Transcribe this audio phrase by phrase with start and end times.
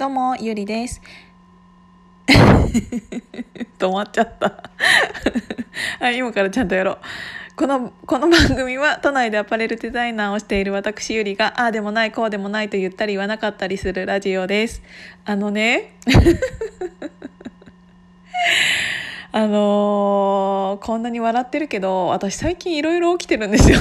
[0.00, 1.02] どうもゆりです。
[3.78, 4.48] 止まっちゃった。
[6.00, 6.98] はい今からちゃんとやろう。
[7.54, 14.80] このこの番組は都内でアパレルデザイナーをしている私ゆりがああでもないこうでもないと言ったり言わなかったりするラジオです。
[15.26, 15.92] あのね
[19.32, 23.80] あのー、こんなに笑ってるけど私最近いろいろ起きてるんですよ。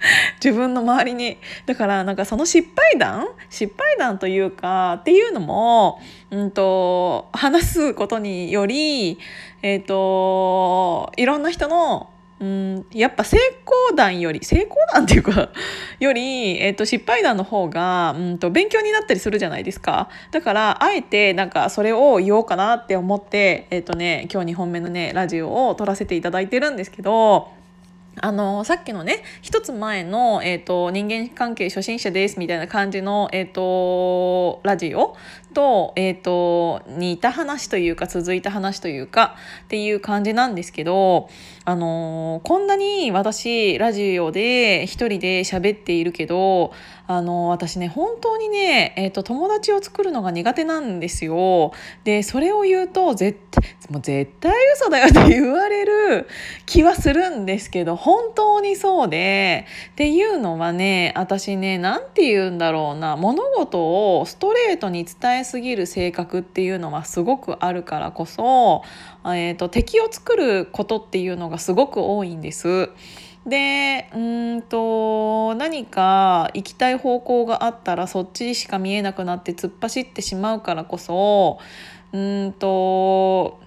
[0.42, 1.38] 自分の周りに。
[1.66, 3.28] だからなんかその失敗談？
[3.50, 6.00] 失敗談というかっていうのも、
[6.30, 9.18] うんと、話すことにより、
[9.62, 15.48] えーと、いろんな人のうん、やっぱ成功談より成功談っていうか
[15.98, 20.08] より、えーと、失敗談の方が、うんと、勉強になったりするじゃないですか。
[20.30, 27.48] だからあえてなんかそれを言おうかなって思ってえっ、ー、とね今日2本目のねラジオを撮らせていただいてるんですけど
[28.20, 35.16] あのさっきのね一つ前の、えーと「人間関係初心者です」みたいな感じの、えーと、ラジオ
[35.58, 39.34] と,、えーと、似た話というか続いた話というか
[39.64, 41.28] っていう感じなんですけど、
[41.64, 46.72] あのこんなに私ラジオで一人で喋っているけど
[47.06, 51.72] あの私ね本当にね、えーと、友達を作るのが苦手なんですよ。
[52.04, 56.28] でそれを言うと絶対もう絶対嘘だよって言われる
[56.64, 68.82] 気はするんですけど本当にそうでっていうのはね私ね何て言うんだろうな物事をストレートに伝えすぎる性格っていうのはすごくあるからこそ、
[69.24, 72.90] えーと敵を作ることっていうのがすごく多いんです。
[73.46, 74.18] でう
[74.56, 81.58] んと何か行きたい方向があったらそっちしか見えなくなって突っ走ってしまうからこそ
[82.12, 83.60] うんと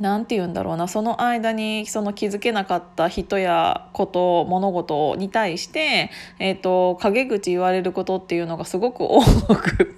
[0.00, 9.96] 何て言うんだろうなその間にその気づけなかった人やこと物事に対して、えーと、陰口言われることっていうのがすごく多く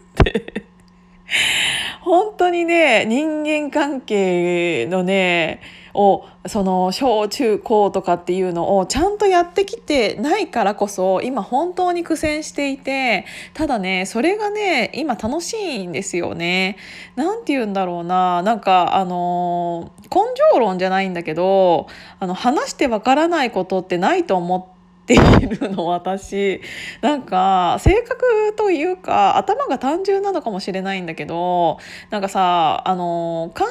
[2.03, 5.61] 本当にね人間関係のね
[5.95, 16.77] をその小中高とかっていうのをちゃんとやってきてないからこそ今本当に苦戦していてただねそれがね今楽しいんですよね。
[17.17, 20.21] なんて言うんだろうななんかあの根
[20.53, 21.89] 性論じゃないんだけど
[22.21, 24.78] あの話してわからないことってないと思って。
[25.09, 26.61] ているの私
[27.01, 31.79] なんか性格というか頭が単純なのかもしれないんだけど
[32.11, 33.65] なんかさあの考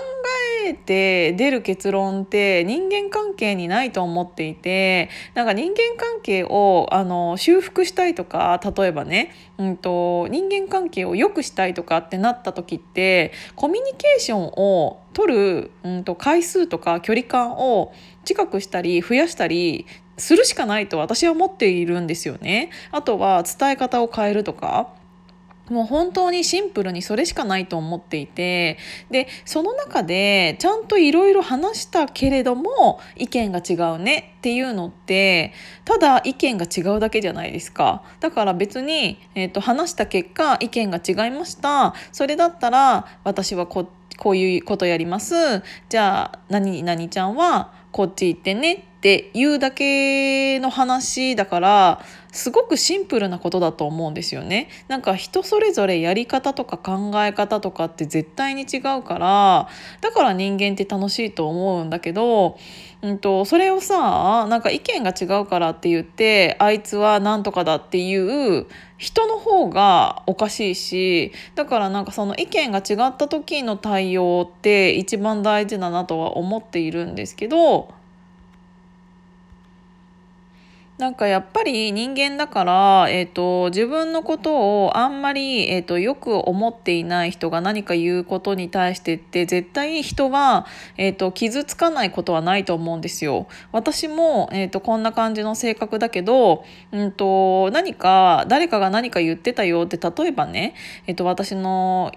[0.65, 17.93] えて出る結論って人間関係にないと思っていてなんか人間関係をあの修復したいとか例えばね、うんと、人間関係を良くしたいとかってなった時ってコミュニケーションを取る、うんと回数とか距離感を
[18.23, 19.85] 近くしたり増やしたり
[20.17, 22.71] するしかないと私は思っているんですよね。
[22.91, 24.95] あとは伝え方を変えるとか。
[25.69, 28.77] もう本当にシンプルにそれしかないと思っていて
[29.11, 45.35] でその中でちゃんといろいろ話したけれども意見が違うねっていうのってただ意見が違うだけじゃないですかだから別に、えーと、話した結果意見が違いましたそれだったら私はここういうことやります
[45.89, 52.01] じゃあ何々ちゃんはこっち行ってねっていうだけの話だから
[52.31, 54.69] すごくシンプルなことだと思うんですよね。
[54.87, 59.69] なんか人それぞれやり方とか考え方とかって絶対に違うから
[60.01, 62.57] だから人間って楽しいと思うんだけど、
[63.01, 68.65] うんと、それをさなんか意見が違うからって言ってあいつはなんとかだっていう
[68.97, 77.93] 人の方がおかしいしだからなんかその意見が違った時の対応って一番大事だなとは思っているんですけど
[80.97, 90.65] なんかやっぱり人間だから、えーと、自分のことをあんまり、えーと、よく思っていない人が何か言うことに対してって絶対人は、
[90.97, 93.47] えーと、傷つかないことはないと思うんですよ。
[93.71, 100.73] 私も、えー、とこんな感じの性格だけど、うんと、何か誰かが何か言ってたよって例えばね、
[101.05, 102.11] えー、と私の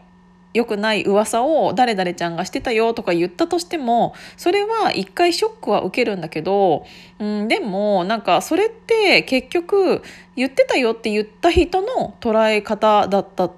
[0.53, 6.87] 良くない噂を誰々ちゃんがしてたよとか言ったとしてもそれは一回ショックは受けるんだけど、
[7.19, 10.03] うん、でもなんかそれって結局
[10.37, 13.51] 言ってたよって言った人の捉え方だった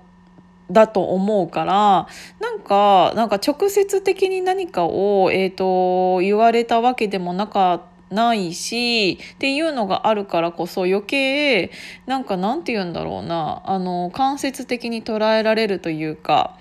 [0.71, 2.07] だと思うから
[2.41, 7.93] なんかなんか直接的に何かを、えーと、言われたわけでもなかった。
[8.13, 11.71] ないしっていうのがあるからこそ余計
[12.07, 16.59] なんかなんて言うんだろうなあの間接的に捉えられるというか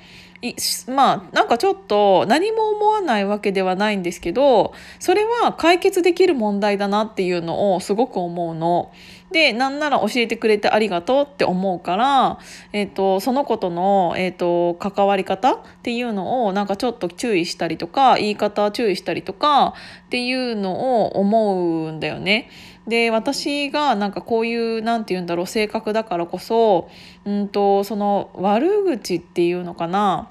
[0.87, 8.91] まあなんかちょっと何も思わないわけではないんですけどそれは解決できる問題だなっていうのをすごく思うの。
[9.31, 12.39] でなんなら教えてくれてありがとうって思うから、
[12.73, 19.73] えーと、その子との、えーと、関わり方っていうのをなんかちょっと注意したりとか言い方注意したりとか
[20.05, 22.49] っていうのを思うんだよね。
[22.87, 26.89] で私がなんかこういう何て言うんだろう性格だからこそ、
[27.25, 30.29] うんとその悪口っていうのかな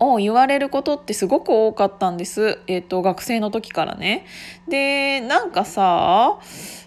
[0.00, 4.26] を言われることってすごく多かったんです、えーと、学生の時からね。
[4.68, 6.38] でなんかさ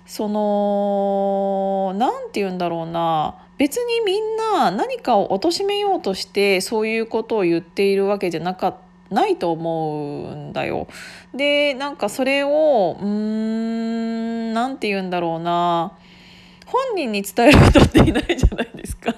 [0.05, 10.87] その何て言うんだろうな別にみんな何かを貶めようとしてそういうことを言っているわけじゃなかったないと思うんだよ。
[11.33, 15.93] でなんかそれをうーん何て言うんだろうな
[16.65, 19.15] 本人に伝える人っていないじゃないですか。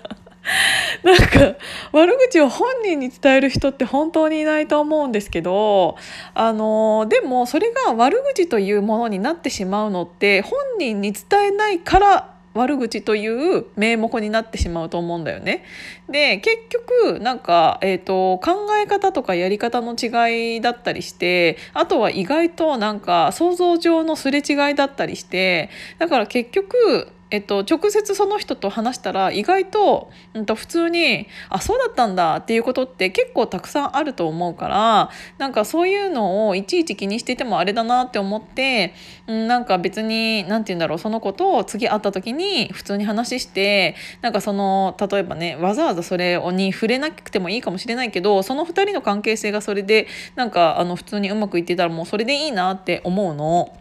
[1.03, 1.57] なんか
[1.91, 5.95] 悪口を本人に伝える人って本当にいないと思うんですけど
[6.33, 15.63] あのでもそれが悪口というものになってしまうのって本人に伝えないから悪口という名目になってしまうと思うんだよね。
[16.09, 25.69] で結局なんか、えーと、考え方とかやり方の違いだったりしてあとは意外となんか想像上のすれ違いだったりして
[25.99, 38.95] だから結局えっと、直接その人と話したら意外と,、うん、と普通に「あそうだったんだ」っていうことって結構たくさんあると思うからなんかそういうのをいちいち気にしててもあれだなって思って、
[39.27, 53.71] うん、なんか別に何て言うんだろうそのこと次会った時に普通に話してなんかその例えばねわざわざそれに触れなくてもいいかもしれないけどその2人の関係性がそれでなんかあの普通にうまくいってたらもうそれでいいなって思うの。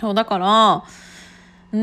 [0.00, 0.84] そうだから
[1.72, 1.78] う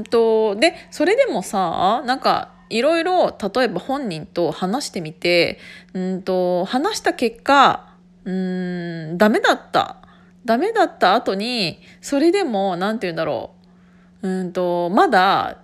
[0.00, 5.58] んとでそれでもさなんかいろいろ例えば本人と話してみて
[5.92, 7.94] うんと話した結果
[8.24, 9.98] うんダメだった。
[10.44, 13.52] ダメだった後にそれでも何て言うんだろ
[14.22, 14.28] う。
[14.28, 15.58] うんとまだ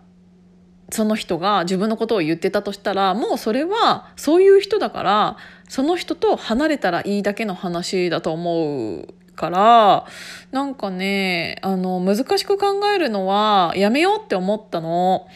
[0.90, 5.36] その人が自分のことを言ってたとしたらもうそれはそういう人だから
[5.68, 9.14] その人と離れたらいいだけの話だと思う。
[9.40, 10.04] から
[10.52, 15.28] なんかねあの難しく考えるのはやめようって思ったの。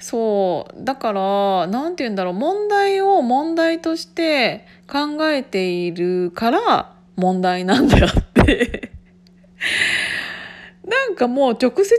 [0.00, 0.84] そう。
[0.84, 2.34] だから何て言うんだろう。
[2.34, 8.90] 問題を問題として考えているから問題なんだよって。
[10.84, 11.94] なんかもう直接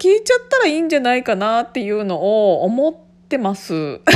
[0.00, 2.94] 聞いちゃったらいいんじゃないかなっていうのを思っ
[3.28, 4.00] てます。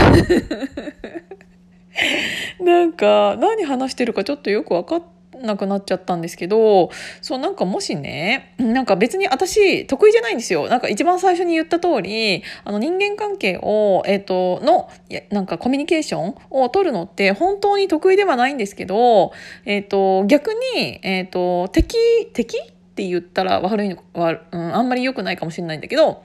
[2.61, 5.03] なんか何話してるかちょっとよく分かっ
[5.43, 6.91] なくなっちゃったんですけど
[7.21, 10.69] そうなんかもしねなんか別に私得意じゃないんですよ。
[10.69, 14.91] なんか一番最初に言った通りあの人間関係を、えーと、の
[15.31, 19.33] なんかコミュニケーションを取るのって本当に得意ではないんですけど、
[19.65, 21.97] えーと、逆に、えーと、敵
[22.33, 26.25] 敵って言ったら悪いのは、うん、あんまり良くないかもしれないんだけど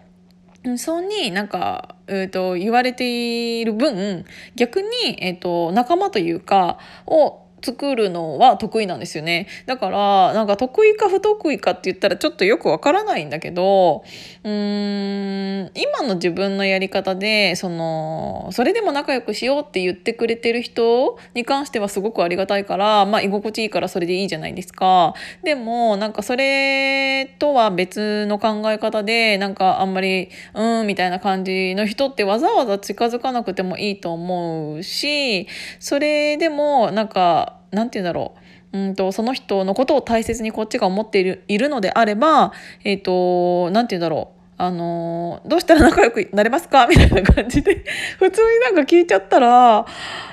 [0.78, 4.26] そうになんか、えーと、言われている分
[4.56, 4.88] 逆に、
[5.22, 9.48] えーと仲間というかを作るのは得意なんですよね。
[9.66, 14.04] だからなんか得意か不得意かって言ったらちょっとよくわからないんだけど
[14.44, 25.14] うーん今の自分のやり方でそのそれでも仲良くしようって言ってくれてる人に関してはすごくありがたいからまあ居心地いいからそれでいいじゃないですか。
[25.44, 35.48] でもなんかそれとは別の考え方でなんかあんまりうんみたいな感じの人ってわざわざ近づかなくてもいいと思うし
[35.80, 38.36] それでもなんか何て言うんだろ
[38.74, 38.78] う。
[38.78, 42.52] うんとその人のことを大切にこっちが思っているいるのであれば
[42.84, 44.38] えっ、ー、と何て言うんだろう。
[44.60, 46.88] あのどうしたら仲良くなれますか？
[46.88, 47.86] みたいな感じで
[48.18, 49.86] 普通になんか聞いちゃったら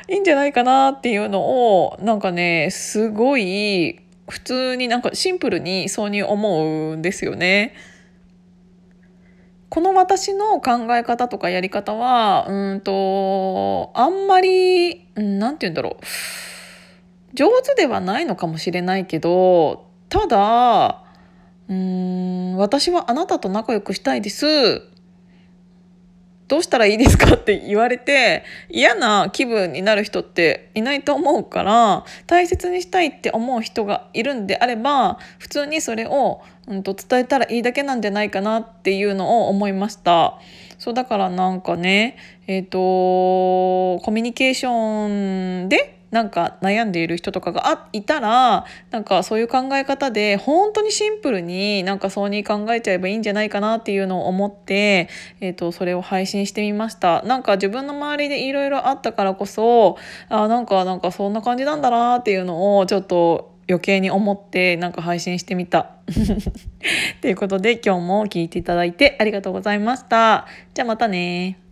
[0.08, 7.74] いいんじゃないかなっていうのをなんかねすごい普通になんかシンプルにそうに思うんですよね。
[9.68, 16.04] この私の考え方とかやり方はうんとあんまり何て言うんだろう。
[17.34, 21.04] 上手ではないのかもしれないけどただ
[21.68, 21.74] うー
[22.52, 24.82] ん私はあなたと仲良くしたいです
[26.46, 40.38] どうしたらいいですかって言われて嫌な気分になる人っていないと思うから大切にしたいって思う人がいるんであれば普通にそれを、うん、と伝えたらいいだけなんじゃないかなっていうのを思いました。
[40.78, 55.08] そうだからなんかねえっ、ー、とコミュニケーションでなんか悩んでいる人とかがあいたらなんかそういう考え方で本当にシンプルになんかそうに考えちゃえばいいんじゃないかなっていうのを思って、
[55.40, 65.90] えーと、それを配信してみましたなんか自分の周りでいろいろあったからこそあなんかなんかそんな感じなんだなっていうのをちょっと余計に思ってなんか配信してみた。
[67.22, 70.46] ということで今日も聞いていただいてありがとうございました。
[70.74, 71.63] じゃあまたね